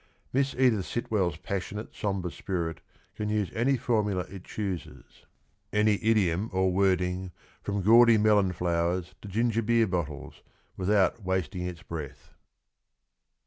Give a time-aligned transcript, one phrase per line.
[0.33, 2.81] Miss Edith Sitwell's passionate, sombre spirit
[3.15, 5.27] can use any formula it chooses,
[5.71, 7.31] any idiom or wording,
[7.61, 10.41] from gaudy melon flowers to ginger beer bottles,
[10.75, 12.33] without wasting its breath.